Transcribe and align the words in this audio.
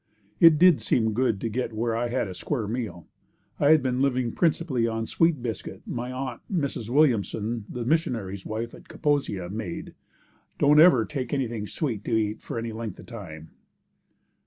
It 0.39 0.57
did 0.57 0.81
seem 0.81 1.13
good 1.13 1.39
to 1.41 1.47
get 1.47 1.73
where 1.73 1.95
I 1.95 2.07
had 2.09 2.27
a 2.27 2.33
square 2.33 2.67
meal. 2.67 3.05
I 3.59 3.69
had 3.69 3.83
been 3.83 4.01
living 4.01 4.31
principally 4.31 4.87
on 4.87 5.03
a 5.03 5.05
sweet 5.05 5.43
biscuit 5.43 5.83
my 5.85 6.11
Aunt, 6.11 6.41
Mrs. 6.51 6.89
Williamson, 6.89 7.65
the 7.69 7.85
missionary's 7.85 8.43
wife 8.43 8.73
at 8.73 8.87
Kaposia 8.87 9.47
made. 9.51 9.93
Don't 10.57 10.79
ever 10.79 11.05
take 11.05 11.33
anything 11.35 11.67
sweet 11.67 12.03
to 12.05 12.17
eat 12.17 12.41
for 12.41 12.57
any 12.57 12.71
length 12.71 12.97
of 12.97 13.05
time." 13.05 13.51